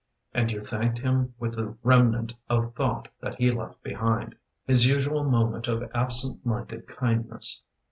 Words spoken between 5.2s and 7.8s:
moment of absentminded kindness.